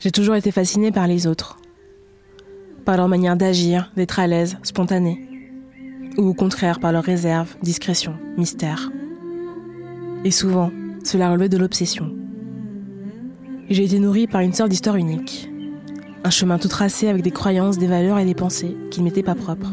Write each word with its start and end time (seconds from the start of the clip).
J'ai 0.00 0.12
toujours 0.12 0.36
été 0.36 0.52
fascinée 0.52 0.92
par 0.92 1.08
les 1.08 1.26
autres, 1.26 1.58
par 2.84 2.96
leur 2.96 3.08
manière 3.08 3.36
d'agir, 3.36 3.90
d'être 3.96 4.20
à 4.20 4.28
l'aise, 4.28 4.56
spontanée, 4.62 5.26
ou 6.16 6.28
au 6.28 6.34
contraire 6.34 6.78
par 6.78 6.92
leur 6.92 7.02
réserve, 7.02 7.56
discrétion, 7.62 8.14
mystère. 8.36 8.92
Et 10.24 10.30
souvent, 10.30 10.70
cela 11.02 11.32
relevait 11.32 11.48
de 11.48 11.58
l'obsession. 11.58 12.14
J'ai 13.70 13.86
été 13.86 13.98
nourrie 13.98 14.28
par 14.28 14.40
une 14.40 14.52
sorte 14.52 14.70
d'histoire 14.70 14.94
unique, 14.94 15.50
un 16.22 16.30
chemin 16.30 16.58
tout 16.58 16.68
tracé 16.68 17.08
avec 17.08 17.22
des 17.22 17.32
croyances, 17.32 17.78
des 17.78 17.88
valeurs 17.88 18.20
et 18.20 18.24
des 18.24 18.34
pensées 18.36 18.76
qui 18.92 19.00
ne 19.00 19.04
m'étaient 19.04 19.24
pas 19.24 19.34
propres. 19.34 19.72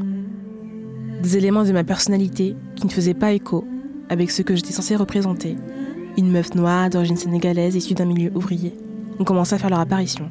Des 1.21 1.37
éléments 1.37 1.65
de 1.65 1.71
ma 1.71 1.83
personnalité 1.83 2.55
qui 2.75 2.87
ne 2.87 2.91
faisaient 2.91 3.13
pas 3.13 3.31
écho 3.31 3.67
avec 4.09 4.31
ce 4.31 4.41
que 4.41 4.55
j'étais 4.55 4.73
censée 4.73 4.95
représenter. 4.95 5.55
Une 6.17 6.31
meuf 6.31 6.55
noire 6.55 6.89
d'origine 6.89 7.15
sénégalaise 7.15 7.75
issue 7.75 7.93
d'un 7.93 8.05
milieu 8.05 8.31
ouvrier 8.33 8.73
ont 9.19 9.23
commencé 9.23 9.55
à 9.55 9.57
faire 9.57 9.69
leur 9.69 9.79
apparition. 9.79 10.29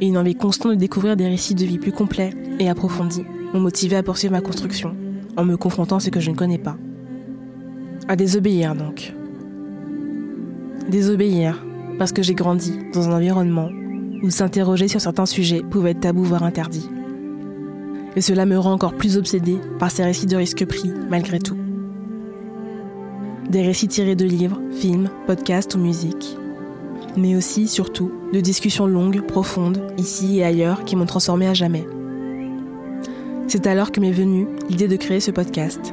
Et 0.00 0.06
une 0.06 0.18
envie 0.18 0.34
constante 0.34 0.72
de 0.72 0.76
découvrir 0.76 1.16
des 1.16 1.26
récits 1.26 1.54
de 1.54 1.64
vie 1.64 1.78
plus 1.78 1.92
complets 1.92 2.34
et 2.58 2.68
approfondis 2.68 3.24
m'ont 3.52 3.60
motivé 3.60 3.96
à 3.96 4.02
poursuivre 4.02 4.32
ma 4.32 4.40
construction 4.40 4.96
en 5.36 5.44
me 5.44 5.56
confrontant 5.56 5.96
à 5.96 6.00
ce 6.00 6.10
que 6.10 6.20
je 6.20 6.30
ne 6.30 6.36
connais 6.36 6.58
pas. 6.58 6.76
À 8.08 8.16
désobéir 8.16 8.74
donc. 8.74 9.14
Désobéir 10.88 11.64
parce 11.98 12.12
que 12.12 12.22
j'ai 12.22 12.34
grandi 12.34 12.78
dans 12.92 13.08
un 13.08 13.16
environnement 13.16 13.68
où 14.22 14.30
s'interroger 14.30 14.88
sur 14.88 15.00
certains 15.00 15.26
sujets 15.26 15.62
pouvait 15.62 15.90
être 15.90 16.00
tabou 16.00 16.24
voire 16.24 16.42
interdit. 16.42 16.88
Et 18.16 18.20
cela 18.20 18.44
me 18.44 18.58
rend 18.58 18.72
encore 18.72 18.94
plus 18.94 19.16
obsédée 19.16 19.58
par 19.78 19.90
ces 19.90 20.04
récits 20.04 20.26
de 20.26 20.36
risque 20.36 20.64
pris 20.66 20.92
malgré 21.08 21.38
tout. 21.38 21.56
Des 23.48 23.62
récits 23.62 23.88
tirés 23.88 24.16
de 24.16 24.24
livres, 24.24 24.60
films, 24.72 25.08
podcasts 25.26 25.74
ou 25.74 25.78
musiques. 25.78 26.36
Mais 27.16 27.36
aussi, 27.36 27.68
surtout, 27.68 28.10
de 28.32 28.40
discussions 28.40 28.86
longues, 28.86 29.20
profondes, 29.22 29.82
ici 29.98 30.38
et 30.38 30.44
ailleurs, 30.44 30.84
qui 30.84 30.96
m'ont 30.96 31.06
transformée 31.06 31.46
à 31.46 31.54
jamais. 31.54 31.86
C'est 33.48 33.66
alors 33.66 33.92
que 33.92 34.00
m'est 34.00 34.12
venue 34.12 34.48
l'idée 34.70 34.88
de 34.88 34.96
créer 34.96 35.20
ce 35.20 35.30
podcast. 35.30 35.92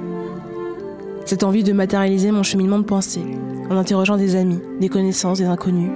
Cette 1.25 1.43
envie 1.43 1.63
de 1.63 1.73
matérialiser 1.73 2.31
mon 2.31 2.43
cheminement 2.43 2.79
de 2.79 2.85
pensée, 2.85 3.25
en 3.69 3.75
interrogeant 3.75 4.15
des 4.15 4.35
amis, 4.35 4.61
des 4.79 4.87
connaissances, 4.87 5.39
des 5.39 5.45
inconnus, 5.45 5.91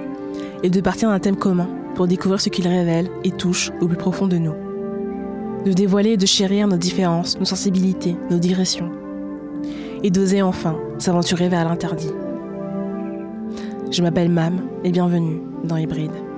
et 0.62 0.70
de 0.70 0.80
partir 0.80 1.08
d'un 1.08 1.18
thème 1.18 1.36
commun 1.36 1.68
pour 1.94 2.06
découvrir 2.06 2.40
ce 2.40 2.48
qu'il 2.48 2.68
révèle 2.68 3.08
et 3.24 3.30
touche 3.30 3.72
au 3.80 3.88
plus 3.88 3.96
profond 3.96 4.26
de 4.26 4.36
nous. 4.36 4.54
De 5.64 5.72
dévoiler 5.72 6.10
et 6.10 6.16
de 6.16 6.26
chérir 6.26 6.68
nos 6.68 6.76
différences, 6.76 7.38
nos 7.38 7.46
sensibilités, 7.46 8.16
nos 8.30 8.38
digressions. 8.38 8.90
Et 10.02 10.10
d'oser 10.10 10.42
enfin 10.42 10.76
s'aventurer 10.98 11.48
vers 11.48 11.66
l'interdit. 11.66 12.10
Je 13.94 14.02
m'appelle 14.02 14.28
Mam 14.28 14.70
et 14.82 14.90
bienvenue 14.90 15.40
dans 15.62 15.76
Hybride. 15.76 16.33